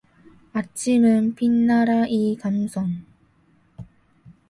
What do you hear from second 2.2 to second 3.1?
강산